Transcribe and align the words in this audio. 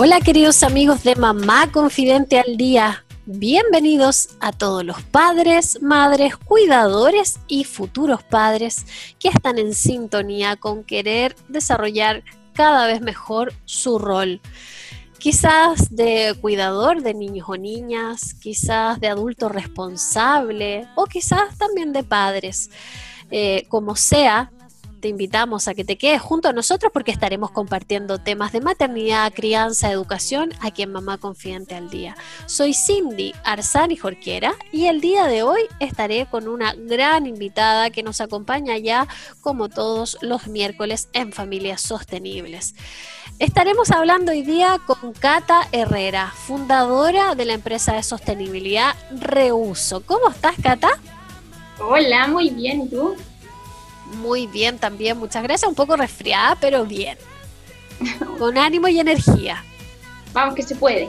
Hola 0.00 0.20
queridos 0.20 0.62
amigos 0.62 1.02
de 1.02 1.16
Mamá 1.16 1.72
Confidente 1.72 2.38
al 2.38 2.56
Día. 2.56 3.04
Bienvenidos 3.26 4.28
a 4.38 4.52
todos 4.52 4.84
los 4.84 5.02
padres, 5.02 5.82
madres, 5.82 6.36
cuidadores 6.36 7.40
y 7.48 7.64
futuros 7.64 8.22
padres 8.22 8.86
que 9.18 9.26
están 9.26 9.58
en 9.58 9.74
sintonía 9.74 10.54
con 10.54 10.84
querer 10.84 11.34
desarrollar 11.48 12.22
cada 12.52 12.86
vez 12.86 13.00
mejor 13.00 13.52
su 13.64 13.98
rol. 13.98 14.40
Quizás 15.18 15.92
de 15.92 16.36
cuidador 16.40 17.02
de 17.02 17.14
niños 17.14 17.48
o 17.48 17.56
niñas, 17.56 18.34
quizás 18.34 19.00
de 19.00 19.08
adulto 19.08 19.48
responsable 19.48 20.86
o 20.94 21.06
quizás 21.06 21.58
también 21.58 21.92
de 21.92 22.04
padres. 22.04 22.70
Eh, 23.32 23.66
como 23.68 23.96
sea, 23.96 24.52
te 25.00 25.08
invitamos 25.08 25.68
a 25.68 25.74
que 25.74 25.84
te 25.84 25.96
quedes 25.96 26.20
junto 26.20 26.48
a 26.48 26.52
nosotros 26.52 26.90
porque 26.92 27.10
estaremos 27.10 27.50
compartiendo 27.50 28.18
temas 28.18 28.52
de 28.52 28.60
maternidad, 28.60 29.32
crianza, 29.32 29.90
educación 29.90 30.52
aquí 30.60 30.82
en 30.82 30.92
Mamá 30.92 31.18
Confidente 31.18 31.74
al 31.74 31.88
Día. 31.90 32.16
Soy 32.46 32.74
Cindy 32.74 33.34
Arzani 33.44 33.96
Jorquera 33.96 34.54
y 34.72 34.86
el 34.86 35.00
día 35.00 35.26
de 35.26 35.42
hoy 35.42 35.60
estaré 35.80 36.26
con 36.26 36.48
una 36.48 36.74
gran 36.74 37.26
invitada 37.26 37.90
que 37.90 38.02
nos 38.02 38.20
acompaña 38.20 38.76
ya 38.78 39.06
como 39.40 39.68
todos 39.68 40.18
los 40.20 40.48
miércoles 40.48 41.08
en 41.12 41.32
Familias 41.32 41.80
Sostenibles. 41.80 42.74
Estaremos 43.38 43.90
hablando 43.90 44.32
hoy 44.32 44.42
día 44.42 44.80
con 44.84 45.12
Cata 45.12 45.68
Herrera, 45.70 46.32
fundadora 46.34 47.36
de 47.36 47.44
la 47.44 47.54
empresa 47.54 47.94
de 47.94 48.02
sostenibilidad 48.02 48.96
Reuso. 49.12 50.02
¿Cómo 50.04 50.28
estás, 50.28 50.56
Cata? 50.60 50.90
Hola, 51.78 52.26
muy 52.26 52.50
bien, 52.50 52.82
¿y 52.82 52.88
tú? 52.88 53.14
Muy 54.16 54.46
bien 54.46 54.78
también, 54.78 55.18
muchas 55.18 55.42
gracias. 55.42 55.68
Un 55.68 55.74
poco 55.74 55.96
resfriada, 55.96 56.56
pero 56.60 56.84
bien. 56.84 57.18
Con 58.38 58.58
ánimo 58.58 58.88
y 58.88 59.00
energía. 59.00 59.64
Vamos, 60.32 60.54
que 60.54 60.62
se 60.62 60.76
puede. 60.76 61.08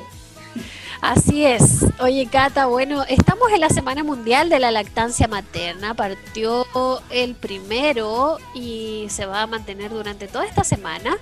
Así 1.02 1.46
es. 1.46 1.86
Oye, 2.00 2.28
Cata, 2.30 2.66
bueno, 2.66 3.04
estamos 3.08 3.52
en 3.54 3.62
la 3.62 3.70
Semana 3.70 4.04
Mundial 4.04 4.50
de 4.50 4.60
la 4.60 4.70
Lactancia 4.70 5.28
Materna. 5.28 5.94
Partió 5.94 6.66
el 7.10 7.36
primero 7.36 8.38
y 8.54 9.06
se 9.10 9.26
va 9.26 9.44
a 9.44 9.48
mantener 9.48 9.92
durante 9.92 10.28
toda 10.28 10.46
esta 10.46 10.64
semana. 10.64 11.18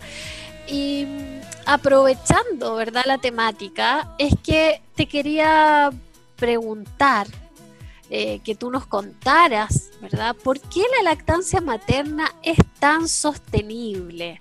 Y 0.68 1.08
aprovechando, 1.66 2.76
¿verdad? 2.76 3.04
La 3.06 3.20
temática, 3.20 4.16
es 4.18 4.34
que 4.44 4.82
te 4.96 5.06
quería 5.06 5.92
preguntar 6.38 7.28
eh, 8.10 8.40
que 8.40 8.56
tú 8.56 8.72
nos 8.72 8.86
contaras, 8.86 9.92
¿verdad? 10.02 10.36
¿Por 10.36 10.60
qué 10.60 10.84
la 10.98 11.10
lactancia 11.10 11.60
materna 11.60 12.32
es 12.42 12.58
tan 12.80 13.08
sostenible? 13.08 14.40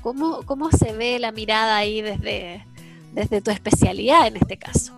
¿Cómo, 0.00 0.42
cómo 0.44 0.70
se 0.70 0.92
ve 0.92 1.18
la 1.18 1.30
mirada 1.30 1.76
ahí 1.76 2.00
desde, 2.00 2.64
desde 3.12 3.40
tu 3.40 3.50
especialidad 3.50 4.26
en 4.26 4.36
este 4.36 4.56
caso? 4.56 4.92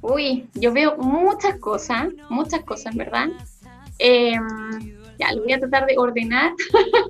Uy, 0.00 0.48
yo 0.54 0.72
veo 0.72 0.96
muchas 0.96 1.58
cosas, 1.58 2.08
muchas 2.28 2.64
cosas, 2.64 2.94
¿verdad? 2.96 3.28
Em, 3.98 4.96
ya, 5.18 5.32
lo 5.32 5.42
voy 5.44 5.52
a 5.52 5.60
tratar 5.60 5.86
de 5.86 5.96
ordenar 5.98 6.52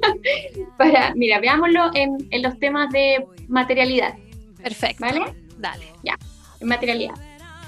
para, 0.79 1.15
mira, 1.15 1.41
veámoslo 1.41 1.91
en, 1.95 2.29
en 2.31 2.43
los 2.43 2.59
temas 2.59 2.91
de 2.91 3.25
materialidad. 3.49 4.15
Perfecto. 4.63 5.05
¿Vale? 5.05 5.35
Dale. 5.59 5.87
Ya, 6.03 6.19
en 6.61 6.69
materialidad. 6.69 7.15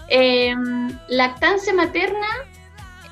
Em, 0.08 0.98
lactancia 1.08 1.72
materna, 1.72 2.26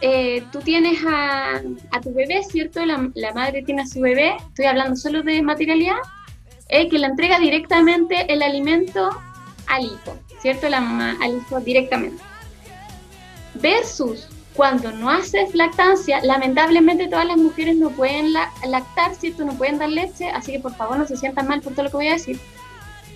eh, 0.00 0.44
tú 0.50 0.58
tienes 0.60 0.98
a, 1.06 1.60
tu 2.02 2.12
bebé, 2.12 2.42
¿cierto? 2.42 2.84
La, 2.84 3.32
madre 3.34 3.62
tiene 3.62 3.82
a 3.82 3.86
su 3.86 4.00
bebé, 4.00 4.34
estoy 4.48 4.66
hablando 4.66 4.96
solo 4.96 5.22
de 5.22 5.42
materialidad, 5.42 5.96
eh, 6.68 6.88
que 6.88 6.98
le 6.98 7.06
entrega 7.06 7.38
directamente 7.38 8.32
el 8.32 8.42
alimento 8.42 9.10
al 9.68 9.84
hijo, 9.84 10.18
¿cierto? 10.40 10.68
La 10.68 10.80
mamá 10.80 11.16
al 11.22 11.36
hijo 11.36 11.60
directamente. 11.60 12.22
Versus 13.54 14.28
cuando 14.54 14.92
no 14.92 15.08
haces 15.08 15.54
lactancia, 15.54 16.20
lamentablemente 16.22 17.08
todas 17.08 17.26
las 17.26 17.38
mujeres 17.38 17.76
no 17.76 17.90
pueden 17.90 18.32
lactar, 18.32 19.14
¿cierto? 19.14 19.44
No 19.44 19.54
pueden 19.54 19.78
dar 19.78 19.88
leche, 19.88 20.28
así 20.30 20.52
que 20.52 20.58
por 20.58 20.74
favor 20.74 20.98
no 20.98 21.06
se 21.06 21.16
sientan 21.16 21.48
mal 21.48 21.60
por 21.62 21.72
todo 21.72 21.84
lo 21.84 21.90
que 21.90 21.96
voy 21.96 22.08
a 22.08 22.14
decir, 22.14 22.38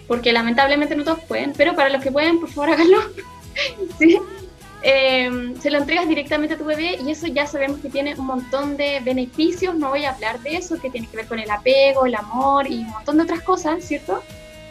porque 0.06 0.32
lamentablemente 0.32 0.96
no 0.96 1.04
todos 1.04 1.20
pueden, 1.24 1.52
pero 1.56 1.74
para 1.74 1.90
los 1.90 2.02
que 2.02 2.12
pueden, 2.12 2.40
por 2.40 2.48
favor 2.48 2.70
háganlo. 2.70 3.00
¿sí? 3.98 4.18
Em, 4.82 5.58
se 5.60 5.70
lo 5.70 5.78
entregas 5.78 6.08
directamente 6.08 6.54
a 6.54 6.58
tu 6.58 6.64
bebé 6.64 6.98
y 7.04 7.10
eso 7.10 7.26
ya 7.26 7.46
sabemos 7.46 7.80
que 7.80 7.88
tiene 7.88 8.14
un 8.14 8.26
montón 8.26 8.76
de 8.76 9.00
beneficios, 9.00 9.74
no 9.74 9.88
voy 9.90 10.04
a 10.04 10.10
hablar 10.10 10.40
de 10.40 10.56
eso, 10.56 10.78
que 10.78 10.90
tiene 10.90 11.08
que 11.08 11.16
ver 11.16 11.26
con 11.26 11.38
el 11.38 11.50
apego, 11.50 12.06
el 12.06 12.14
amor 12.14 12.70
y 12.70 12.78
un 12.78 12.90
montón 12.90 13.16
de 13.16 13.24
otras 13.24 13.42
cosas, 13.42 13.82
¿cierto? 13.82 14.22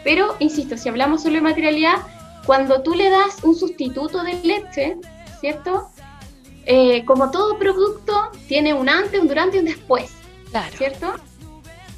Pero, 0.04 0.36
insisto, 0.38 0.76
si 0.76 0.88
hablamos 0.88 1.22
solo 1.22 1.34
de 1.34 1.40
materialidad, 1.42 1.96
cuando 2.46 2.82
tú 2.82 2.94
le 2.94 3.10
das 3.10 3.42
un 3.42 3.56
sustituto 3.56 4.22
de 4.22 4.34
leche, 4.42 4.96
¿cierto? 5.40 5.90
Eh, 6.64 7.04
como 7.04 7.30
todo 7.30 7.58
producto, 7.58 8.30
tiene 8.48 8.72
un 8.72 8.88
antes, 8.88 9.20
un 9.20 9.28
durante 9.28 9.56
y 9.56 9.60
un 9.60 9.66
después, 9.66 10.12
¿cierto? 10.78 11.14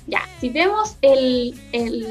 Ya, 0.06 0.22
si 0.41 0.49
vemos 0.49 0.97
el, 1.03 1.55
el, 1.72 2.06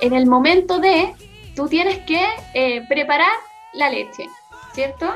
en 0.00 0.12
el 0.14 0.26
momento 0.26 0.78
de, 0.78 1.14
tú 1.54 1.68
tienes 1.68 1.98
que 2.00 2.26
eh, 2.54 2.84
preparar 2.88 3.36
la 3.76 3.90
leche, 3.90 4.28
¿cierto? 4.74 5.14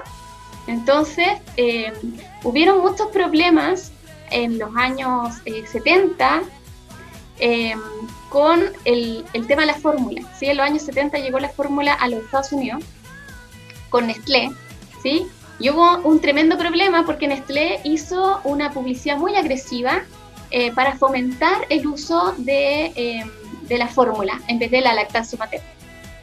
Entonces, 0.66 1.26
eh, 1.56 1.92
hubieron 2.44 2.80
muchos 2.80 3.08
problemas 3.08 3.92
en 4.30 4.58
los 4.58 4.70
años 4.76 5.36
70 5.44 6.42
eh, 7.38 7.72
eh, 7.72 7.74
con 8.28 8.62
el, 8.84 9.24
tema 9.48 9.62
de 9.62 9.66
la 9.66 9.74
fórmula. 9.74 10.22
¿sí? 10.38 10.46
En 10.46 10.58
los 10.58 10.66
años 10.66 10.82
70 10.82 11.18
llegó 11.18 11.40
la 11.40 11.48
fórmula 11.48 11.94
a 11.94 12.08
los 12.08 12.22
Estados 12.24 12.52
Unidos 12.52 12.84
con 13.88 14.06
Nestlé, 14.06 14.50
¿sí? 15.02 15.26
Y 15.58 15.70
hubo 15.70 15.98
un 15.98 16.20
tremendo 16.20 16.56
problema 16.56 17.04
porque 17.04 17.26
Nestlé 17.26 17.80
hizo 17.82 18.40
una 18.44 18.70
publicidad 18.70 19.16
muy 19.16 19.34
agresiva 19.34 20.04
para 20.74 20.96
fomentar 20.96 21.66
el 21.68 21.86
uso 21.86 22.34
de, 22.38 23.24
de 23.62 23.78
la 23.78 23.86
fórmula 23.86 24.40
en 24.48 24.58
vez 24.58 24.70
de 24.70 24.80
la 24.80 24.94
lactancia 24.94 25.38
materna. 25.38 25.66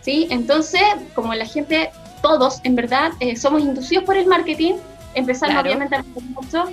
¿sí? 0.02 0.28
Entonces, 0.30 0.82
como 1.14 1.34
la 1.34 1.46
gente 1.46 1.92
todos, 2.22 2.60
en 2.64 2.76
verdad, 2.76 3.12
eh, 3.20 3.36
somos 3.36 3.62
inducidos 3.62 4.04
por 4.04 4.18
el 4.18 4.28
marketing, 4.28 4.76
empezaron 5.14 5.58
obviamente 5.58 5.96
a 5.96 6.04
mucho 6.04 6.66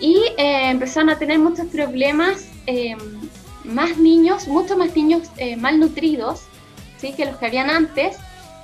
y 0.00 0.16
eh, 0.36 0.70
empezaron 0.70 1.10
a 1.10 1.18
tener 1.18 1.38
muchos 1.38 1.66
problemas, 1.66 2.48
em, 2.66 2.98
más 3.64 3.96
niños, 3.96 4.46
muchos 4.46 4.76
más 4.76 4.94
niños 4.94 5.22
eh, 5.38 5.56
malnutridos 5.56 6.42
¿sí? 6.98 7.12
que 7.14 7.24
los 7.24 7.36
que 7.36 7.46
habían 7.46 7.70
antes. 7.70 8.16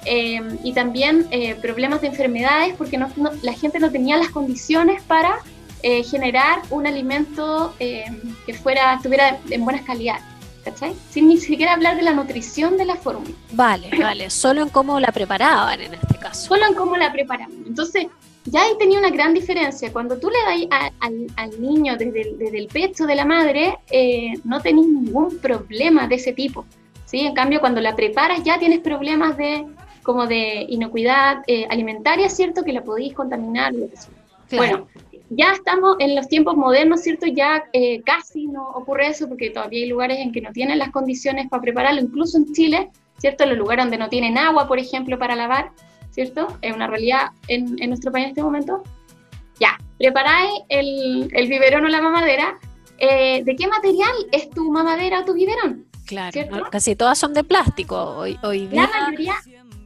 Y 0.05 0.73
también 0.73 1.29
problemas 1.61 2.01
de 2.01 2.09
enfermedades 2.09 2.75
porque 2.77 2.99
la 3.43 3.53
gente 3.53 3.79
no 3.79 3.93
tenía 3.93 4.17
las 4.17 4.31
condiciones 4.31 5.01
para 5.05 5.39
generar 5.81 6.61
un 6.71 6.89
alimento 6.89 7.73
que 7.79 8.55
fuera, 8.61 8.95
estuviera 8.95 9.39
en 9.49 9.65
buenas 9.65 9.83
calidades. 9.83 10.25
¿Cachai? 10.65 10.95
Sin 11.11 11.29
ni 11.29 11.39
siquiera 11.39 11.75
hablar 11.75 11.97
de 11.97 12.03
la 12.03 12.13
nutrición 12.13 12.77
de 12.77 12.85
la 12.85 12.97
fórmula. 12.97 13.35
Vale, 13.53 13.91
vale, 14.01 14.31
solo 14.31 14.63
en 14.63 14.69
cómo 14.69 15.01
la 15.01 15.13
preparaban 15.13 15.81
en 15.81 15.95
este 15.95 16.19
caso. 16.19 16.49
Solo 16.49 16.67
en 16.67 16.75
cómo 16.75 16.97
la 16.97 17.13
preparaban. 17.13 17.65
Entonces, 17.67 18.07
ya 18.45 18.63
ahí 18.63 18.73
tenía 18.79 18.99
una 18.99 19.11
gran 19.11 19.35
diferencia. 19.35 19.93
Cuando 19.93 20.19
tú 20.19 20.31
le 20.31 20.69
das 20.69 20.93
al, 21.01 21.61
niño 21.61 21.97
desde 21.97 22.23
el, 22.23 22.39
desde 22.39 22.59
el, 22.59 22.67
pecho 22.69 23.07
de 23.07 23.15
la 23.15 23.25
madre, 23.25 23.79
eh, 23.91 24.35
no 24.45 24.61
tenés 24.61 24.87
ningún 24.87 25.39
problema 25.39 26.07
de 26.07 26.17
ese 26.17 26.33
tipo. 26.33 26.67
¿sí? 27.05 27.21
En 27.21 27.35
cambio, 27.35 27.61
cuando 27.61 27.81
la 27.81 27.95
preparas 27.95 28.43
ya 28.43 28.59
tienes 28.59 28.81
problemas 28.81 29.37
de 29.37 29.67
como 30.03 30.27
de 30.27 30.67
inocuidad 30.69 31.45
eh, 31.47 31.67
alimentaria, 31.71 32.29
¿cierto? 32.29 32.65
Que 32.65 32.73
la 32.73 32.83
podéis 32.83 33.15
contaminar. 33.15 33.73
Lo 33.73 33.89
que 33.89 33.97
sea. 33.97 34.11
Bueno, 34.57 34.89
ya 35.37 35.53
estamos 35.53 35.97
en 35.99 36.15
los 36.15 36.29
tiempos 36.29 36.57
modernos, 36.57 37.01
¿cierto? 37.01 37.27
Ya 37.27 37.65
eh, 37.73 38.03
casi 38.03 38.47
no 38.47 38.69
ocurre 38.71 39.09
eso 39.09 39.29
porque 39.29 39.51
todavía 39.51 39.85
hay 39.85 39.89
lugares 39.89 40.19
en 40.19 40.33
que 40.33 40.41
no 40.41 40.53
tienen 40.53 40.79
las 40.79 40.91
condiciones 40.91 41.49
para 41.49 41.63
prepararlo, 41.63 42.01
incluso 42.01 42.39
en 42.39 42.53
Chile, 42.53 42.91
¿cierto? 43.19 43.47
Los 43.47 43.59
lugares 43.59 43.85
donde 43.85 43.99
no 43.99 44.09
tienen 44.09 44.39
agua, 44.39 44.69
por 44.69 44.79
ejemplo, 44.79 45.19
para 45.19 45.37
lavar, 45.37 45.71
¿cierto? 46.11 46.49
Es 46.61 46.75
una 46.75 46.87
realidad 46.87 47.31
en, 47.49 47.77
nuestro 47.89 48.13
país 48.13 48.25
en 48.25 48.31
este 48.31 48.43
momento. 48.43 48.83
Ya, 49.59 49.79
preparáis 49.99 50.51
el, 50.69 51.29
el 51.33 51.49
biberón 51.49 51.85
o 51.85 51.89
la 51.89 52.03
mamadera. 52.03 52.59
Eh, 52.99 53.43
¿De 53.45 53.57
qué 53.57 53.67
material 53.67 54.13
es 54.33 54.51
tu 54.51 54.71
mamadera 54.71 55.21
o 55.21 55.25
tu 55.25 55.35
biberón? 55.35 55.87
Claro, 56.07 56.41
casi 56.71 56.95
todas 56.95 57.19
son 57.19 57.33
de 57.33 57.43
plástico 57.43 57.97
hoy, 57.97 58.39
hoy 58.43 58.67
día. 58.67 58.83
La 58.83 59.07
mayoría 59.07 59.35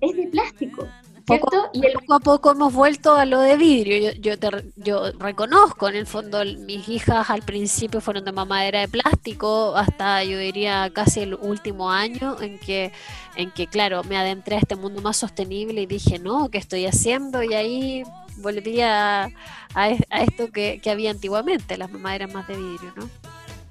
es 0.00 0.16
de 0.16 0.26
plástico. 0.26 0.88
Poco, 1.26 1.70
y 1.72 1.82
poco 1.92 2.14
a 2.14 2.20
poco 2.20 2.52
hemos 2.52 2.72
vuelto 2.72 3.14
a 3.16 3.24
lo 3.24 3.40
de 3.40 3.56
vidrio. 3.56 4.12
Yo, 4.12 4.34
yo, 4.34 4.50
yo 4.76 5.12
reconozco, 5.18 5.88
en 5.88 5.96
el 5.96 6.06
fondo, 6.06 6.44
mis 6.44 6.88
hijas 6.88 7.30
al 7.30 7.42
principio 7.42 8.00
fueron 8.00 8.24
de 8.24 8.30
mamadera 8.30 8.80
de 8.80 8.88
plástico, 8.88 9.74
hasta 9.74 10.22
yo 10.22 10.38
diría 10.38 10.88
casi 10.92 11.20
el 11.20 11.34
último 11.34 11.90
año, 11.90 12.40
en 12.40 12.60
que, 12.60 12.92
en 13.34 13.50
que 13.50 13.66
claro, 13.66 14.04
me 14.04 14.16
adentré 14.16 14.54
a 14.54 14.60
este 14.60 14.76
mundo 14.76 15.02
más 15.02 15.16
sostenible 15.16 15.82
y 15.82 15.86
dije, 15.86 16.20
no, 16.20 16.48
¿qué 16.48 16.58
estoy 16.58 16.86
haciendo? 16.86 17.42
Y 17.42 17.54
ahí 17.54 18.04
volví 18.36 18.80
a, 18.82 19.28
a, 19.74 19.88
esto 20.20 20.52
que, 20.52 20.80
que 20.80 20.90
había 20.90 21.10
antiguamente, 21.10 21.76
las 21.76 21.90
mamaderas 21.90 22.32
más 22.32 22.46
de 22.46 22.56
vidrio, 22.56 22.92
¿no? 22.94 23.10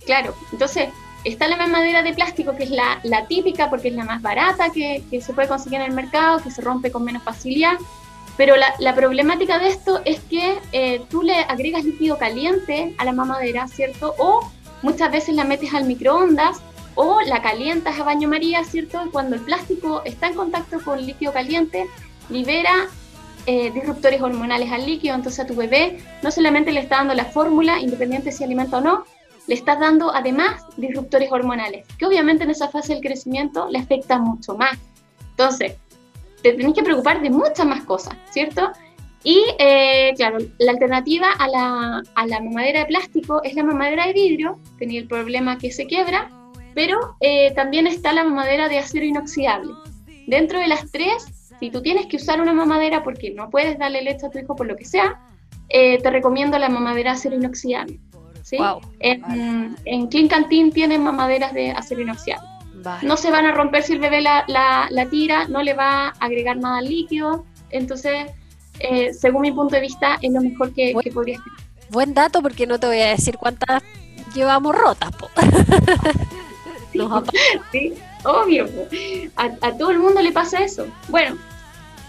Claro, 0.05 0.35
entonces 0.51 0.89
Está 1.25 1.47
la 1.47 1.57
mamadera 1.57 2.03
de 2.03 2.13
plástico, 2.13 2.55
que 2.55 2.65
es 2.65 2.69
la, 2.69 3.25
típica 3.27 3.69
porque 3.69 3.87
es 3.87 3.95
la 3.95 4.05
más 4.05 4.21
barata 4.21 4.69
que, 4.69 5.03
se 5.19 5.33
puede 5.33 5.47
conseguir 5.47 5.81
en 5.81 5.87
el 5.87 5.93
mercado, 5.93 6.39
que 6.39 6.51
se 6.51 6.61
rompe 6.61 6.91
con 6.91 7.03
menos 7.03 7.23
facilidad. 7.23 7.73
Pero 8.37 8.55
la, 8.79 8.95
problemática 8.95 9.57
de 9.57 9.69
esto 9.69 10.01
es 10.05 10.19
que 10.19 10.59
eh, 10.71 11.01
tú 11.09 11.23
le 11.23 11.39
agregas 11.39 11.83
líquido 11.83 12.19
caliente 12.19 12.93
a 12.99 13.05
la 13.05 13.11
mamadera, 13.11 13.67
¿cierto? 13.67 14.13
O 14.19 14.47
muchas 14.83 15.11
veces 15.11 15.33
la 15.35 15.45
metes 15.45 15.73
al 15.73 15.85
microondas 15.85 16.61
o 16.93 17.21
la 17.21 17.41
calientas 17.41 17.99
a 17.99 18.03
baño 18.03 18.29
María, 18.29 18.63
¿cierto? 18.63 19.03
Y 19.03 19.09
cuando 19.09 19.35
el 19.35 19.41
plástico 19.41 20.03
está 20.05 20.27
en 20.27 20.35
contacto 20.35 20.79
con 20.83 21.03
líquido 21.03 21.33
caliente, 21.33 21.87
libera 22.29 22.87
eh, 23.47 23.71
disruptores 23.71 24.21
hormonales 24.21 24.71
al 24.71 24.85
líquido, 24.85 25.15
entonces 25.15 25.39
a 25.39 25.47
tu 25.47 25.55
bebé 25.55 25.97
no 26.21 26.29
solamente 26.29 26.71
le 26.71 26.81
está 26.81 26.97
dando 26.97 27.15
la 27.15 27.25
fórmula, 27.25 27.79
independiente 27.79 28.31
si 28.31 28.43
alimenta 28.43 28.77
o 28.77 28.81
no, 28.81 29.05
le 29.47 29.55
estás 29.55 29.79
dando 29.79 30.13
además 30.13 30.65
disruptores 30.77 31.31
hormonales, 31.31 31.85
que 31.97 32.05
obviamente 32.05 32.43
en 32.43 32.49
esa 32.49 32.69
fase 32.69 32.93
del 32.93 33.03
crecimiento 33.03 33.67
le 33.69 33.79
afecta 33.79 34.17
mucho 34.17 34.55
más. 34.55 34.77
Entonces, 35.31 35.75
te 36.41 36.53
tenés 36.53 36.73
que 36.73 36.83
preocupar 36.83 37.21
de 37.21 37.29
muchas 37.29 37.65
más 37.65 37.83
cosas, 37.83 38.15
¿cierto? 38.29 38.71
Y 39.23 39.43
eh, 39.57 40.13
claro, 40.15 40.37
la 40.59 40.71
alternativa 40.71 41.31
a 41.31 41.47
la, 41.47 42.03
a 42.13 42.27
la, 42.27 42.39
mamadera 42.41 42.81
de 42.81 42.85
plástico 42.85 43.41
es 43.43 43.55
la 43.55 43.63
mamadera 43.63 44.05
de 44.05 44.13
vidrio, 44.13 44.59
tenía 44.77 44.99
el 44.99 45.07
problema 45.07 45.57
que 45.57 45.71
se 45.71 45.87
quiebra, 45.87 46.29
pero 46.75 47.15
eh, 47.21 47.51
también 47.55 47.87
está 47.87 48.13
la 48.13 48.23
mamadera 48.23 48.69
de 48.69 48.77
acero 48.77 49.05
inoxidable. 49.05 49.73
Dentro 50.27 50.59
de 50.59 50.67
las 50.67 50.91
tres, 50.91 51.51
si 51.59 51.71
tú 51.71 51.81
tienes 51.81 52.05
que 52.05 52.17
usar 52.17 52.39
una 52.39 52.53
mamadera 52.53 53.03
porque 53.03 53.31
no 53.31 53.49
puedes 53.49 53.79
darle 53.79 54.03
leche 54.03 54.27
a 54.27 54.29
tu 54.29 54.37
hijo 54.37 54.55
por 54.55 54.67
lo 54.67 54.75
que 54.75 54.85
sea, 54.85 55.19
eh, 55.69 55.99
te 56.01 56.11
recomiendo 56.11 56.59
la 56.59 56.69
mamadera 56.69 57.11
de 57.11 57.17
acero 57.17 57.35
inoxidable. 57.35 57.99
¿Sí? 58.45 58.57
En, 58.99 59.75
en, 59.85 60.07
Clean 60.07 60.27
Canteen 60.27 60.71
tienen 60.71 61.03
mamaderas 61.03 61.51
de 61.53 61.71
acero 61.71 62.01
inoxidable. 62.01 62.47
No 63.01 63.17
se 63.17 63.31
van 63.31 63.47
a 63.47 63.51
romper 63.51 63.81
si 63.81 63.93
el 63.93 63.99
bebé 63.99 64.21
la, 64.21 64.45
la, 64.47 65.05
tira, 65.09 65.47
no 65.47 65.63
le 65.63 65.73
va 65.73 66.09
a 66.09 66.13
agregar 66.19 66.57
nada 66.57 66.77
al 66.77 66.87
líquido. 66.87 67.43
Entonces, 67.71 68.27
eh, 68.79 69.11
según 69.11 69.41
mi 69.41 69.51
punto 69.51 69.73
de 69.73 69.81
vista, 69.81 70.19
es 70.21 70.31
lo 70.31 70.41
mejor 70.41 70.71
que, 70.73 70.93
podría 71.11 71.37
ser. 71.37 71.53
Buen 71.89 72.13
dato 72.13 72.43
porque 72.43 72.67
no 72.67 72.79
te 72.79 72.85
voy 72.85 73.01
a 73.01 73.09
decir 73.09 73.37
cuántas 73.37 73.81
llevamos 74.35 74.75
rotas. 74.75 75.09
sí, 77.71 77.93
obvio. 78.23 78.67
A, 79.37 79.45
a, 79.61 79.71
todo 79.75 79.89
el 79.89 79.97
mundo 79.97 80.21
le 80.21 80.31
pasa 80.31 80.63
eso. 80.63 80.85
Bueno, 81.07 81.35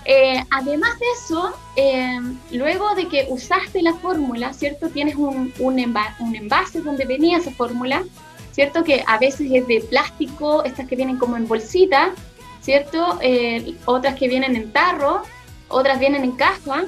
eh, 0.08 0.41
además 0.50 0.97
de 1.00 1.06
eso, 1.17 1.53
eh, 1.75 2.20
luego 2.53 2.94
de 2.94 3.08
que 3.08 3.26
usaste 3.29 3.82
la 3.82 3.93
fórmula, 3.94 4.53
¿cierto? 4.53 4.88
Tienes 4.88 5.17
un, 5.17 5.53
un, 5.58 5.79
envase 5.81 6.81
donde 6.81 7.05
venía 7.05 7.38
esa 7.38 7.50
fórmula, 7.50 8.05
¿cierto? 8.53 8.85
Que 8.85 9.03
a 9.05 9.19
veces 9.19 9.50
es 9.53 9.67
de 9.67 9.81
plástico, 9.81 10.62
estas 10.62 10.87
que 10.87 10.94
vienen 10.94 11.19
como 11.19 11.37
en 11.37 11.49
bolsita, 11.49 12.12
¿cierto? 12.61 13.19
Eh, 13.20 13.75
otras 13.85 14.14
que 14.14 14.29
vienen 14.29 14.55
en 14.55 14.70
tarro, 14.70 15.23
otras 15.67 15.99
vienen 15.99 16.23
en 16.23 16.32
caja, 16.32 16.85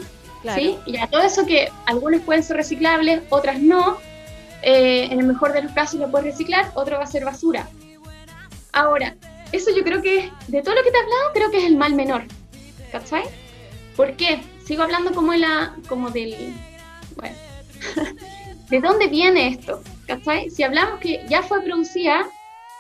¿sí? 0.54 0.78
Y 0.86 0.96
a 0.98 1.08
todo 1.08 1.22
eso 1.22 1.44
que 1.44 1.72
algunas 1.86 2.20
pueden 2.20 2.44
ser 2.44 2.56
reciclables, 2.56 3.22
otras 3.30 3.58
no. 3.58 3.98
en 4.62 5.18
el 5.18 5.26
mejor 5.26 5.52
de 5.54 5.62
los 5.62 5.72
casos 5.72 5.98
lo 5.98 6.08
puedes 6.08 6.26
reciclar, 6.28 6.70
otro 6.74 6.98
va 6.98 7.02
a 7.02 7.06
ser 7.08 7.24
basura. 7.24 7.68
Ahora, 8.72 9.16
eso 9.50 9.72
yo 9.76 9.82
creo 9.82 10.02
que, 10.02 10.30
de 10.46 10.62
todo 10.62 10.76
lo 10.76 10.84
que 10.84 10.92
te 10.92 10.96
he 10.96 11.00
hablado, 11.00 11.32
creo 11.34 11.50
que 11.50 11.58
es 11.58 11.64
el 11.64 11.76
mal 11.76 11.94
menor. 11.94 12.22
¿Cachai? 12.90 13.24
¿Por 13.96 14.14
qué? 14.14 14.40
Sigo 14.64 14.82
hablando 14.82 15.12
como, 15.12 15.34
la, 15.34 15.74
como 15.88 16.10
del... 16.10 16.54
Bueno, 17.16 17.36
¿de 18.70 18.80
dónde 18.80 19.08
viene 19.08 19.48
esto? 19.48 19.82
¿Cachai? 20.06 20.50
Si 20.50 20.62
hablamos 20.62 21.00
que 21.00 21.24
ya 21.28 21.42
fue 21.42 21.62
producida, 21.62 22.28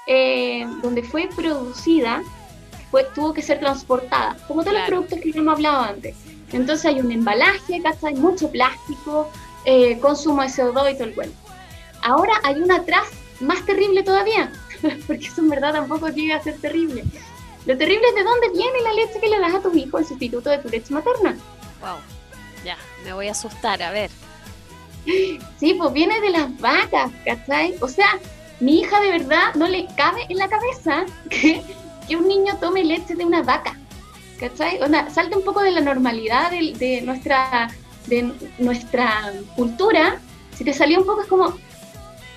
eh, 0.06 0.66
donde 0.82 1.02
fue 1.02 1.28
producida, 1.34 2.22
fue, 2.90 3.04
tuvo 3.14 3.34
que 3.34 3.42
ser 3.42 3.60
transportada, 3.60 4.36
como 4.46 4.62
todos 4.62 4.78
los 4.78 4.86
productos 4.86 5.18
que 5.20 5.30
hemos 5.30 5.54
hablado 5.54 5.82
antes. 5.82 6.16
Entonces 6.52 6.86
hay 6.86 7.00
un 7.00 7.12
embalaje, 7.12 7.82
¿cachai? 7.82 8.14
Mucho 8.14 8.50
plástico, 8.50 9.30
eh, 9.64 9.98
consumo 9.98 10.42
de 10.42 10.48
CO2 10.48 10.92
y 10.92 10.94
todo 10.94 11.04
el 11.04 11.14
cuento. 11.14 11.36
Ahora 12.02 12.32
hay 12.44 12.56
una 12.56 12.76
atrás 12.76 13.08
más 13.40 13.64
terrible 13.66 14.02
todavía, 14.02 14.50
porque 15.06 15.26
eso 15.26 15.40
en 15.42 15.50
verdad 15.50 15.72
tampoco 15.72 16.08
llega 16.08 16.36
a 16.36 16.42
ser 16.42 16.58
terrible. 16.58 17.04
Lo 17.68 17.76
terrible 17.76 18.08
es 18.08 18.14
de 18.14 18.24
dónde 18.24 18.48
viene 18.48 18.80
la 18.80 18.94
leche 18.94 19.20
que 19.20 19.28
le 19.28 19.38
das 19.38 19.54
a 19.54 19.60
tus 19.60 19.76
hijos, 19.76 20.00
el 20.00 20.06
sustituto 20.06 20.48
de 20.48 20.56
tu 20.56 20.70
leche 20.70 20.90
materna. 20.90 21.36
Wow, 21.82 21.98
ya, 22.64 22.78
me 23.04 23.12
voy 23.12 23.28
a 23.28 23.32
asustar, 23.32 23.82
a 23.82 23.90
ver. 23.90 24.10
Sí, 25.60 25.74
pues 25.74 25.92
viene 25.92 26.18
de 26.22 26.30
las 26.30 26.58
vacas, 26.58 27.10
¿cachai? 27.26 27.76
O 27.82 27.88
sea, 27.88 28.18
mi 28.60 28.80
hija 28.80 28.98
de 29.00 29.10
verdad 29.10 29.54
no 29.54 29.68
le 29.68 29.86
cabe 29.96 30.24
en 30.30 30.38
la 30.38 30.48
cabeza 30.48 31.04
que, 31.28 31.62
que 32.08 32.16
un 32.16 32.26
niño 32.26 32.56
tome 32.58 32.82
leche 32.82 33.14
de 33.14 33.26
una 33.26 33.42
vaca, 33.42 33.76
¿cachai? 34.40 34.82
O 34.82 34.86
sea, 34.86 35.10
salte 35.10 35.36
un 35.36 35.44
poco 35.44 35.60
de 35.60 35.72
la 35.72 35.82
normalidad 35.82 36.50
de, 36.50 36.72
de, 36.72 37.02
nuestra, 37.02 37.68
de 38.06 38.32
nuestra 38.58 39.34
cultura. 39.56 40.22
Si 40.56 40.64
te 40.64 40.72
salió 40.72 41.00
un 41.00 41.06
poco 41.06 41.20
es 41.20 41.28
como, 41.28 41.52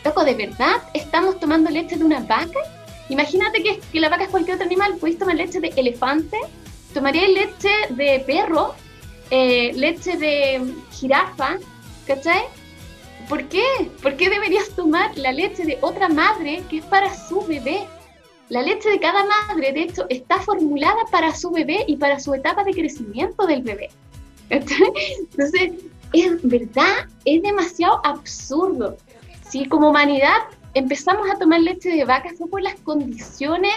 loco, 0.04 0.26
¿de 0.26 0.34
verdad 0.34 0.84
estamos 0.94 1.40
tomando 1.40 1.70
leche 1.70 1.96
de 1.96 2.04
una 2.04 2.20
vaca? 2.20 2.60
Imagínate 3.12 3.62
que, 3.62 3.78
que 3.92 4.00
la 4.00 4.08
vaca 4.08 4.24
es 4.24 4.30
cualquier 4.30 4.56
otro 4.56 4.66
animal, 4.66 4.96
puedes 4.98 5.20
tomar 5.20 5.36
leche 5.36 5.60
de 5.60 5.68
elefante, 5.76 6.38
tomaría 6.94 7.28
leche 7.28 7.70
de 7.90 8.24
perro, 8.26 8.74
eh, 9.30 9.74
leche 9.76 10.16
de 10.16 10.74
jirafa, 10.94 11.58
¿cachai? 12.08 12.44
¿Por 13.28 13.44
qué? 13.50 13.66
¿Por 14.02 14.16
qué 14.16 14.30
deberías 14.30 14.70
tomar 14.70 15.18
la 15.18 15.34
leche 15.34 15.66
de 15.66 15.78
otra 15.82 16.08
madre 16.08 16.64
que 16.70 16.78
es 16.78 16.86
para 16.86 17.14
su 17.14 17.42
bebé? 17.42 17.86
La 18.48 18.62
leche 18.62 18.90
de 18.90 19.00
cada 19.02 19.26
madre, 19.26 19.74
de 19.74 19.82
hecho, 19.82 20.06
está 20.08 20.40
formulada 20.40 21.02
para 21.12 21.36
su 21.36 21.52
bebé 21.52 21.84
y 21.88 21.98
para 21.98 22.18
su 22.18 22.34
etapa 22.34 22.64
de 22.64 22.72
crecimiento 22.72 23.46
del 23.46 23.62
bebé. 23.62 23.90
Entonces, 24.50 25.74
es 26.14 26.42
verdad, 26.44 27.10
es 27.26 27.42
demasiado 27.42 28.00
absurdo. 28.06 28.96
Si 29.50 29.66
como 29.66 29.90
humanidad 29.90 30.44
empezamos 30.74 31.30
a 31.30 31.38
tomar 31.38 31.62
leche 31.62 31.90
de 31.90 32.06
vaca 32.06 32.30
fue 32.38 32.50
por 32.50 32.62
las 32.62 32.76
condiciones 32.82 33.74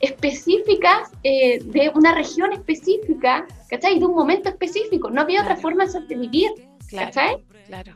específicas 0.00 1.10
eh, 1.24 1.60
de 1.64 1.90
una 1.94 2.14
región 2.14 2.52
específica, 2.52 3.46
¿cachai? 3.68 3.98
De 3.98 4.06
un 4.06 4.14
momento 4.14 4.48
específico. 4.48 5.10
No 5.10 5.22
había 5.22 5.42
otra 5.42 5.56
forma 5.56 5.84
de 5.84 5.90
sobrevivir, 5.90 6.50
¿cachai? 6.90 7.36
Claro. 7.66 7.94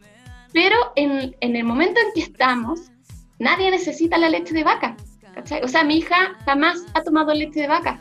Pero 0.53 0.77
en, 0.97 1.35
en, 1.41 1.57
el 1.57 1.65
momento 1.65 2.01
en 2.01 2.13
que 2.15 2.21
estamos, 2.21 2.91
nadie 3.39 3.71
necesita 3.71 4.19
la 4.19 4.29
leche 4.29 4.53
de 4.53 4.65
vaca, 4.65 4.97
¿cachai? 5.35 5.63
O 5.63 5.69
sea, 5.69 5.85
mi 5.85 5.99
hija 5.99 6.37
jamás 6.45 6.85
ha 6.95 7.03
tomado 7.03 7.33
leche 7.33 7.61
de 7.61 7.69
vaca. 7.69 8.01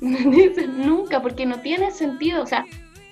nunca, 0.00 1.22
porque 1.22 1.46
no 1.46 1.60
tiene 1.60 1.90
sentido. 1.90 2.42
O 2.42 2.46
sea, 2.46 2.64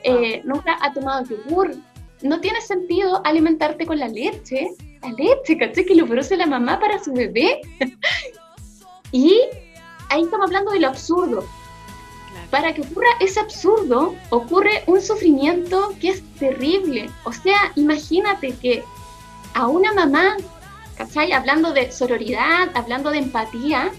eh, 0.02 0.42
nunca 0.44 0.76
ha 0.80 0.92
tomado 0.92 1.24
yogur. 1.24 1.74
No 2.22 2.40
tiene 2.40 2.60
sentido 2.60 3.20
alimentarte 3.24 3.86
con 3.86 3.98
la 3.98 4.08
leche 4.08 4.68
la 5.02 5.12
leche, 5.12 5.56
¿caché? 5.58 5.84
Que 5.84 5.94
lo 5.94 6.06
produce 6.06 6.36
la 6.36 6.46
mamá 6.46 6.78
para 6.78 7.02
su 7.02 7.12
bebé. 7.12 7.60
y 9.12 9.40
ahí 10.08 10.22
estamos 10.22 10.46
hablando 10.46 10.72
de 10.72 10.80
lo 10.80 10.88
absurdo. 10.88 11.44
Para 12.50 12.74
que 12.74 12.82
ocurra 12.82 13.08
ese 13.20 13.40
absurdo, 13.40 14.14
ocurre 14.30 14.82
un 14.86 15.00
sufrimiento 15.00 15.94
que 16.00 16.10
es 16.10 16.22
terrible. 16.38 17.10
O 17.24 17.32
sea, 17.32 17.72
imagínate 17.76 18.54
que 18.56 18.84
a 19.54 19.66
una 19.68 19.92
mamá, 19.92 20.36
¿cachai? 20.96 21.32
Hablando 21.32 21.72
de 21.72 21.90
sororidad, 21.90 22.70
hablando 22.74 23.10
de 23.10 23.18
empatía, 23.18 23.90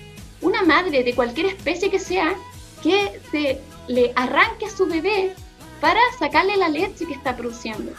una 0.41 0.61
madre 0.61 1.03
de 1.03 1.15
cualquier 1.15 1.47
especie 1.47 1.89
que 1.89 1.99
sea, 1.99 2.35
que 2.83 3.19
se 3.31 3.59
le 3.87 4.13
arranque 4.15 4.65
a 4.65 4.69
su 4.69 4.85
bebé 4.85 5.33
para 5.81 5.99
sacarle 6.19 6.55
la 6.57 6.69
leche 6.69 7.05
que 7.05 7.13
está 7.13 7.35
produciendo. 7.35 7.91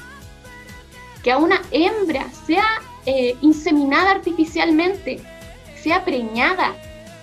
Que 1.22 1.32
a 1.32 1.38
una 1.38 1.60
hembra 1.70 2.30
sea 2.46 2.64
eh, 3.06 3.36
inseminada 3.40 4.12
artificialmente, 4.12 5.20
sea 5.76 6.04
preñada 6.04 6.74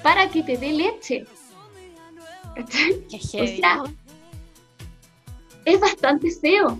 para 0.03 0.29
que 0.29 0.43
te 0.43 0.57
dé 0.57 0.71
leche. 0.73 1.25
o 2.57 3.47
sea, 3.47 3.83
es 5.65 5.79
bastante 5.79 6.31
feo, 6.31 6.79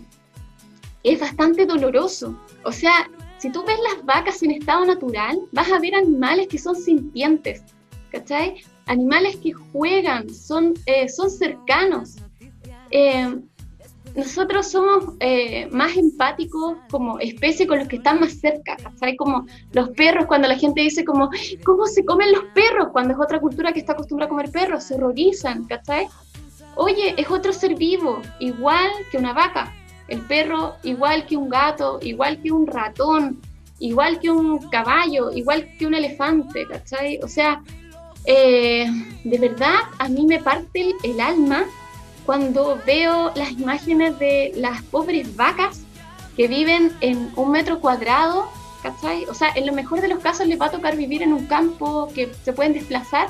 es 1.04 1.20
bastante 1.20 1.66
doloroso. 1.66 2.38
O 2.64 2.72
sea, 2.72 3.10
si 3.38 3.52
tú 3.52 3.64
ves 3.64 3.80
las 3.92 4.06
vacas 4.06 4.44
en 4.44 4.52
estado 4.52 4.86
natural, 4.86 5.40
vas 5.52 5.72
a 5.72 5.80
ver 5.80 5.96
animales 5.96 6.48
que 6.48 6.60
son 6.60 6.76
sintientes, 6.76 7.64
¿cachai? 8.12 8.64
Animales 8.86 9.38
que 9.38 9.52
juegan, 9.52 10.30
son, 10.30 10.74
eh, 10.86 11.10
son 11.10 11.30
cercanos. 11.30 12.18
Eh, 12.92 13.40
nosotros 14.16 14.68
somos 14.70 15.16
eh, 15.20 15.68
más 15.72 15.96
empáticos 15.96 16.78
como 16.90 17.20
especie 17.20 17.66
con 17.68 17.80
los 17.80 17.88
que 17.88 17.98
están 17.98 18.20
más 18.20 18.34
cerca, 18.34 18.76
¿cachai? 18.76 19.16
Como 19.16 19.46
los 19.72 19.90
perros, 19.90 20.26
cuando 20.26 20.48
la 20.48 20.58
gente 20.58 20.82
dice 20.82 21.06
como, 21.06 21.30
¿cómo 21.64 21.86
se 21.86 22.04
comen 22.04 22.32
los 22.32 22.44
perros? 22.54 22.90
Cuando 22.92 23.14
es 23.14 23.20
otra 23.20 23.40
cultura 23.40 23.72
que 23.72 23.80
está 23.80 23.94
acostumbrada 23.94 24.28
a 24.28 24.30
comer 24.30 24.52
perros, 24.52 24.84
se 24.84 24.96
horrorizan, 24.96 25.66
¿cachai? 25.66 26.08
Oye, 26.76 27.14
es 27.18 27.30
otro 27.30 27.54
ser 27.54 27.76
vivo, 27.76 28.22
igual 28.40 28.90
que 29.12 29.18
una 29.18 29.34
vaca. 29.34 29.74
El 30.08 30.22
perro, 30.22 30.76
igual 30.84 31.26
que 31.26 31.38
un 31.38 31.50
gato, 31.50 32.00
igual 32.02 32.42
que 32.42 32.52
un 32.52 32.68
ratón, 32.68 33.40
igual 33.80 34.20
que 34.20 34.30
un 34.30 34.70
caballo, 34.70 35.32
igual 35.32 35.70
que 35.78 35.86
un 35.86 35.94
elefante, 35.94 36.68
¿cachai? 36.68 37.20
O 37.24 37.28
sea, 37.28 37.62
eh, 38.26 38.88
de 39.24 39.38
verdad, 39.38 39.80
a 40.00 40.10
mí 40.10 40.26
me 40.26 40.40
parte 40.40 40.94
el 41.04 41.20
alma 41.20 41.66
cuando 42.32 42.80
veo 42.86 43.34
las 43.36 43.52
imágenes 43.52 44.18
de 44.18 44.54
las 44.56 44.82
pobres 44.84 45.36
vacas 45.36 45.82
que 46.38 46.48
viven 46.48 46.94
en 47.02 47.30
un 47.36 47.52
metro 47.52 47.82
cuadrado, 47.82 48.50
¿cachai? 48.82 49.26
O 49.26 49.34
sea, 49.34 49.50
en 49.54 49.66
lo 49.66 49.74
mejor 49.74 50.00
de 50.00 50.08
los 50.08 50.20
casos 50.20 50.48
les 50.48 50.58
va 50.58 50.68
a 50.68 50.72
tocar 50.72 50.96
vivir 50.96 51.24
en 51.24 51.34
un 51.34 51.46
campo 51.48 52.08
que 52.16 52.32
se 52.46 52.54
pueden 52.54 52.72
desplazar, 52.72 53.28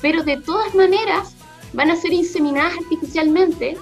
pero 0.00 0.22
de 0.22 0.36
todas 0.36 0.76
maneras 0.76 1.34
van 1.72 1.90
a 1.90 1.96
ser 1.96 2.12
inseminadas 2.12 2.74
artificialmente, 2.78 3.76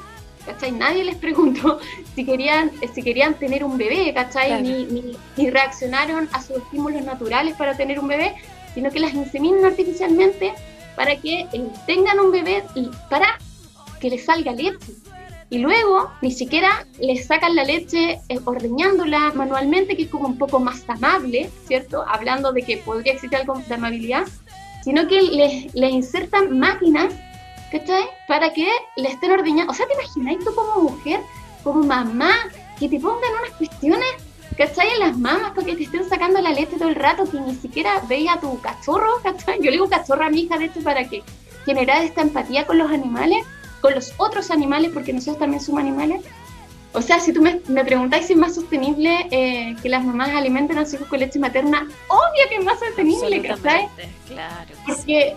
¿cachai? 0.46 0.72
Nadie 0.72 1.04
les 1.04 1.16
preguntó 1.16 1.78
si 2.14 2.24
querían, 2.24 2.72
si 2.94 3.02
querían 3.02 3.34
tener 3.34 3.62
un 3.62 3.76
bebé, 3.76 4.14
¿cachai? 4.14 4.62
Ni, 4.62 4.86
ni, 4.86 5.14
ni 5.36 5.50
reaccionaron 5.50 6.26
a 6.32 6.40
sus 6.40 6.56
estímulos 6.56 7.04
naturales 7.04 7.54
para 7.54 7.76
tener 7.76 8.00
un 8.00 8.08
bebé, 8.08 8.34
sino 8.72 8.90
que 8.90 9.00
las 9.00 9.12
inseminan 9.12 9.66
artificialmente 9.66 10.54
para 10.96 11.16
que 11.16 11.40
eh, 11.52 11.68
tengan 11.86 12.18
un 12.18 12.32
bebé 12.32 12.64
y 12.74 12.88
para 13.10 13.38
que 13.98 14.10
le 14.10 14.18
salga 14.18 14.52
leche. 14.52 14.92
Y 15.50 15.58
luego 15.58 16.10
ni 16.20 16.30
siquiera 16.30 16.86
les 17.00 17.26
sacan 17.26 17.56
la 17.56 17.64
leche 17.64 18.20
eh, 18.28 18.38
ordeñándola 18.44 19.32
manualmente, 19.34 19.96
que 19.96 20.02
es 20.02 20.08
como 20.10 20.28
un 20.28 20.36
poco 20.36 20.60
más 20.60 20.84
amable, 20.88 21.50
¿cierto? 21.66 22.04
Hablando 22.06 22.52
de 22.52 22.62
que 22.62 22.76
podría 22.78 23.14
existir 23.14 23.38
algo 23.38 23.54
de 23.66 23.74
amabilidad, 23.74 24.26
sino 24.84 25.08
que 25.08 25.22
les, 25.22 25.74
insertan 25.74 26.58
máquinas, 26.58 27.14
¿cachai? 27.72 28.04
Para 28.26 28.52
que 28.52 28.68
le 28.96 29.08
estén 29.08 29.30
ordeñando. 29.30 29.72
O 29.72 29.74
sea, 29.74 29.86
¿te 29.86 29.94
imagináis 29.94 30.38
tú 30.44 30.54
como 30.54 30.90
mujer, 30.90 31.20
como 31.64 31.82
mamá, 31.82 32.34
que 32.78 32.88
te 32.88 33.00
pongan 33.00 33.32
unas 33.40 33.56
cuestiones, 33.56 34.08
¿cachai? 34.58 34.88
En 34.90 34.98
las 35.00 35.16
mamas 35.16 35.52
para 35.52 35.66
que 35.66 35.76
te 35.76 35.84
estén 35.84 36.06
sacando 36.06 36.42
la 36.42 36.50
leche 36.50 36.76
todo 36.76 36.90
el 36.90 36.94
rato, 36.94 37.24
que 37.24 37.40
ni 37.40 37.54
siquiera 37.54 38.02
veía 38.06 38.34
a 38.34 38.40
tu 38.40 38.60
cachorro, 38.60 39.20
¿cachai? 39.22 39.56
Yo 39.60 39.66
le 39.66 39.72
digo 39.72 39.88
cachorro 39.88 40.26
a 40.26 40.28
mi 40.28 40.42
hija, 40.42 40.58
de 40.58 40.66
hecho, 40.66 40.82
para 40.82 41.08
que 41.08 41.22
generar 41.64 42.04
esta 42.04 42.20
empatía 42.20 42.66
con 42.66 42.76
los 42.76 42.90
animales 42.90 43.46
con 43.80 43.94
los 43.94 44.12
otros 44.16 44.50
animales, 44.50 44.90
porque 44.92 45.12
nosotros 45.12 45.38
también 45.38 45.60
somos 45.60 45.80
animales. 45.80 46.24
O 46.92 47.02
sea, 47.02 47.20
si 47.20 47.32
tú 47.32 47.42
me, 47.42 47.60
me 47.68 47.84
preguntáis 47.84 48.26
si 48.26 48.32
es 48.32 48.38
más 48.38 48.54
sostenible 48.54 49.28
eh, 49.30 49.76
que 49.82 49.88
las 49.88 50.04
mamás 50.04 50.30
alimenten 50.30 50.78
a 50.78 50.84
sus 50.84 50.94
hijos 50.94 51.08
con 51.08 51.20
leche 51.20 51.38
materna, 51.38 51.86
obvio 52.08 52.48
que 52.48 52.56
es 52.56 52.64
más 52.64 52.78
sostenible, 52.78 53.42
¿cachai? 53.42 53.88
Claro. 54.26 54.70
Porque, 54.86 55.36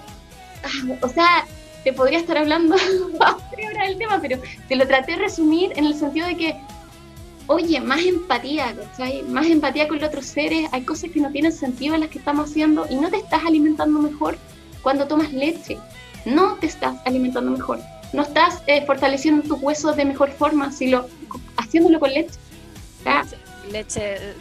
ah, 0.63 0.95
o 1.01 1.09
sea, 1.09 1.45
te 1.83 1.91
podría 1.93 2.19
estar 2.19 2.37
hablando 2.37 2.75
del 3.85 3.97
tema, 3.97 4.19
pero 4.21 4.39
te 4.67 4.75
lo 4.75 4.87
traté 4.87 5.13
de 5.13 5.17
resumir 5.19 5.73
en 5.75 5.85
el 5.85 5.95
sentido 5.95 6.27
de 6.27 6.37
que, 6.37 6.55
oye, 7.47 7.81
más 7.81 8.01
empatía, 8.01 8.73
¿cachai? 8.73 9.23
Más 9.23 9.47
empatía 9.47 9.87
con 9.87 9.99
los 9.99 10.07
otros 10.07 10.25
seres. 10.25 10.69
Hay 10.71 10.83
cosas 10.83 11.11
que 11.11 11.19
no 11.19 11.31
tienen 11.31 11.51
sentido 11.51 11.95
en 11.95 12.01
las 12.01 12.09
que 12.09 12.19
estamos 12.19 12.49
haciendo 12.49 12.87
y 12.89 12.95
no 12.95 13.09
te 13.09 13.17
estás 13.17 13.43
alimentando 13.45 13.99
mejor 13.99 14.37
cuando 14.81 15.05
tomas 15.05 15.33
leche. 15.33 15.77
No 16.23 16.55
te 16.55 16.67
estás 16.67 16.95
alimentando 17.05 17.51
mejor 17.51 17.79
no 18.13 18.23
estás 18.23 18.61
eh, 18.67 18.85
fortaleciendo 18.85 19.43
tus 19.43 19.61
huesos 19.61 19.95
de 19.95 20.05
mejor 20.05 20.31
forma, 20.31 20.71
sino 20.71 21.05
haciéndolo 21.57 21.99
con 21.99 22.11
leche. 22.11 22.35
Leche 23.71 24.35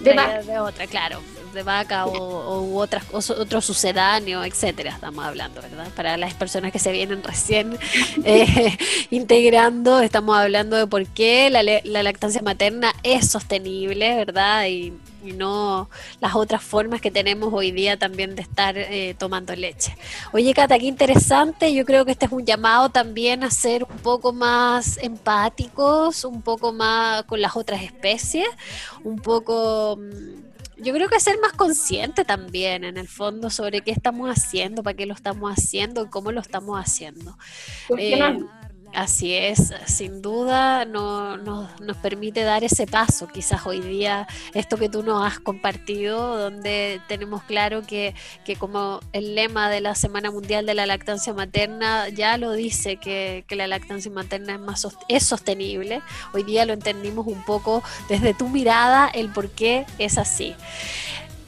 de, 0.00 0.58
otra, 0.58 0.86
claro, 0.86 1.20
de 1.52 1.62
vaca 1.62 2.06
o, 2.06 2.76
otras, 2.78 3.04
otro 3.12 3.60
sucedáneo, 3.60 4.44
etcétera, 4.44 4.92
estamos 4.92 5.24
hablando, 5.24 5.60
¿verdad? 5.62 5.88
Para 5.94 6.16
las 6.16 6.34
personas 6.34 6.72
que 6.72 6.78
se 6.78 6.92
vienen 6.92 7.22
recién 7.22 7.78
eh, 8.24 8.76
integrando, 9.10 10.00
estamos 10.00 10.36
hablando 10.36 10.76
de 10.76 10.86
por 10.86 11.06
qué 11.06 11.50
la, 11.50 11.62
la 11.62 12.02
lactancia 12.02 12.42
materna 12.42 12.92
es 13.02 13.30
sostenible, 13.30 14.14
¿verdad? 14.16 14.66
Y 14.66 14.92
y 15.22 15.32
no 15.32 15.88
las 16.20 16.34
otras 16.34 16.62
formas 16.62 17.00
que 17.00 17.10
tenemos 17.10 17.52
hoy 17.52 17.72
día 17.72 17.98
también 17.98 18.34
de 18.34 18.42
estar 18.42 18.76
eh, 18.76 19.14
tomando 19.18 19.54
leche. 19.54 19.96
Oye, 20.32 20.52
Cata, 20.54 20.78
qué 20.78 20.86
interesante. 20.86 21.72
Yo 21.74 21.84
creo 21.84 22.04
que 22.04 22.12
este 22.12 22.26
es 22.26 22.32
un 22.32 22.44
llamado 22.44 22.88
también 22.88 23.44
a 23.44 23.50
ser 23.50 23.84
un 23.84 23.98
poco 23.98 24.32
más 24.32 24.98
empáticos, 24.98 26.24
un 26.24 26.42
poco 26.42 26.72
más 26.72 27.24
con 27.24 27.40
las 27.40 27.56
otras 27.56 27.82
especies, 27.82 28.48
un 29.04 29.16
poco... 29.16 29.98
Yo 30.82 30.94
creo 30.94 31.08
que 31.08 31.20
ser 31.20 31.38
más 31.40 31.52
consciente 31.52 32.24
también, 32.24 32.84
en 32.84 32.96
el 32.96 33.08
fondo, 33.08 33.50
sobre 33.50 33.82
qué 33.82 33.90
estamos 33.90 34.30
haciendo, 34.30 34.82
para 34.82 34.96
qué 34.96 35.06
lo 35.06 35.14
estamos 35.14 35.52
haciendo 35.52 36.04
y 36.04 36.08
cómo 36.08 36.32
lo 36.32 36.40
estamos 36.40 36.78
haciendo. 36.78 37.36
Así 38.92 39.34
es, 39.34 39.72
sin 39.86 40.20
duda 40.20 40.84
no, 40.84 41.36
nos 41.36 41.96
permite 42.02 42.42
dar 42.42 42.64
ese 42.64 42.88
paso. 42.88 43.28
Quizás 43.28 43.64
hoy 43.64 43.80
día 43.80 44.26
esto 44.52 44.76
que 44.76 44.88
tú 44.88 45.04
nos 45.04 45.24
has 45.24 45.38
compartido, 45.38 46.36
donde 46.36 47.00
tenemos 47.06 47.42
claro 47.44 47.82
que, 47.82 48.14
que 48.44 48.56
como 48.56 48.98
el 49.12 49.36
lema 49.36 49.70
de 49.70 49.80
la 49.80 49.94
Semana 49.94 50.32
Mundial 50.32 50.66
de 50.66 50.74
la 50.74 50.86
Lactancia 50.86 51.32
Materna 51.32 52.08
ya 52.08 52.36
lo 52.36 52.52
dice, 52.52 52.96
que, 52.96 53.44
que 53.46 53.54
la 53.54 53.68
lactancia 53.68 54.10
materna 54.10 54.54
es, 54.54 54.60
más, 54.60 54.86
es 55.08 55.24
sostenible. 55.24 56.02
Hoy 56.34 56.42
día 56.42 56.66
lo 56.66 56.72
entendimos 56.72 57.28
un 57.28 57.44
poco 57.44 57.84
desde 58.08 58.34
tu 58.34 58.48
mirada 58.48 59.08
el 59.14 59.32
por 59.32 59.50
qué 59.50 59.86
es 59.98 60.18
así. 60.18 60.54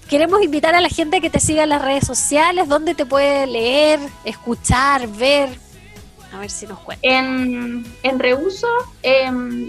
Queremos 0.08 0.42
invitar 0.42 0.74
a 0.74 0.80
la 0.80 0.90
gente 0.90 1.20
que 1.20 1.30
te 1.30 1.40
siga 1.40 1.64
en 1.64 1.70
las 1.70 1.82
redes 1.82 2.06
sociales, 2.06 2.68
donde 2.68 2.94
te 2.94 3.04
puede 3.04 3.46
leer, 3.46 3.98
escuchar, 4.24 5.08
ver, 5.08 5.48
En, 7.02 7.84
en 8.02 8.18
Reuso, 8.18 8.68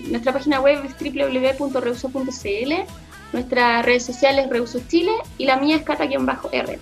nuestra 0.10 0.34
página 0.34 0.60
web 0.62 0.84
es 0.86 0.96
www.reuso.cl, 1.00 2.74
nuestras 3.32 3.86
redes 3.86 4.06
sociales 4.06 4.50
Reuso 4.50 4.82
Chile 4.88 5.12
y 5.38 5.46
la 5.46 5.58
mía 5.58 5.76
es 5.78 5.84
cata-r. 5.84 6.80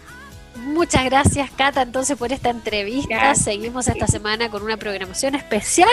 Muchas 0.56 1.06
gracias, 1.06 1.50
Cata, 1.52 1.82
entonces 1.82 2.18
por 2.18 2.32
esta 2.32 2.50
entrevista. 2.50 3.36
Seguimos 3.36 3.88
esta 3.88 4.08
semana 4.08 4.50
con 4.50 4.64
una 4.64 4.78
programación 4.78 5.36
especial 5.36 5.90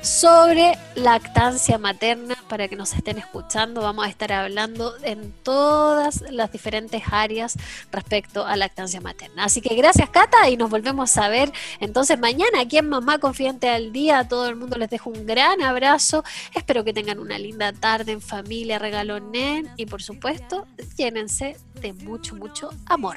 sobre 0.00 0.78
lactancia 0.94 1.78
materna 1.78 2.36
para 2.48 2.68
que 2.68 2.76
nos 2.76 2.94
estén 2.94 3.18
escuchando. 3.18 3.82
Vamos 3.82 4.06
a 4.06 4.08
estar 4.08 4.32
hablando 4.32 4.94
en 5.02 5.32
todas 5.42 6.22
las 6.30 6.50
diferentes 6.50 7.02
áreas 7.10 7.56
respecto 7.92 8.46
a 8.46 8.56
lactancia 8.56 9.00
materna. 9.00 9.44
Así 9.44 9.60
que 9.60 9.74
gracias, 9.74 10.08
Cata, 10.10 10.48
y 10.48 10.56
nos 10.56 10.70
volvemos 10.70 11.16
a 11.16 11.28
ver 11.28 11.52
entonces 11.80 12.18
mañana 12.18 12.60
aquí 12.60 12.78
en 12.78 12.88
Mamá 12.88 13.18
Confidente 13.18 13.68
al 13.68 13.92
Día. 13.92 14.20
A 14.20 14.28
todo 14.28 14.48
el 14.48 14.56
mundo 14.56 14.78
les 14.78 14.90
dejo 14.90 15.10
un 15.10 15.26
gran 15.26 15.62
abrazo. 15.62 16.24
Espero 16.54 16.82
que 16.82 16.92
tengan 16.92 17.18
una 17.18 17.38
linda 17.38 17.72
tarde 17.72 18.12
en 18.12 18.20
familia, 18.20 18.78
regalonen 18.78 19.70
y 19.76 19.86
por 19.86 20.02
supuesto, 20.02 20.66
llénense 20.96 21.56
de 21.80 21.92
mucho, 21.92 22.36
mucho 22.36 22.70
amor. 22.86 23.16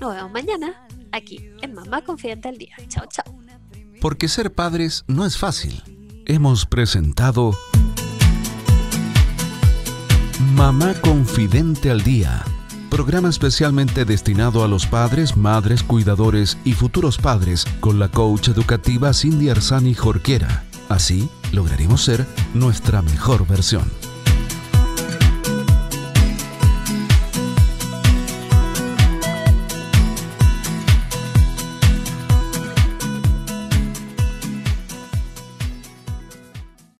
Nos 0.00 0.14
vemos 0.14 0.32
mañana 0.32 0.86
aquí 1.12 1.50
en 1.62 1.74
Mamá 1.74 2.02
Confidente 2.02 2.48
al 2.48 2.58
Día. 2.58 2.76
Chao, 2.88 3.06
chao. 3.10 3.38
Porque 4.00 4.28
ser 4.28 4.52
padres 4.52 5.04
no 5.08 5.26
es 5.26 5.38
fácil. 5.38 5.82
Hemos 6.26 6.66
presentado 6.66 7.56
Mamá 10.54 10.94
Confidente 11.00 11.90
al 11.90 12.02
Día, 12.02 12.44
programa 12.90 13.28
especialmente 13.28 14.04
destinado 14.04 14.62
a 14.64 14.68
los 14.68 14.86
padres, 14.86 15.36
madres, 15.36 15.82
cuidadores 15.82 16.58
y 16.64 16.72
futuros 16.72 17.18
padres 17.18 17.64
con 17.80 17.98
la 17.98 18.08
coach 18.08 18.48
educativa 18.48 19.12
Cindy 19.14 19.48
Arzani 19.48 19.94
Jorquera. 19.94 20.64
Así 20.88 21.28
lograremos 21.52 22.02
ser 22.02 22.26
nuestra 22.54 23.02
mejor 23.02 23.46
versión. 23.46 24.07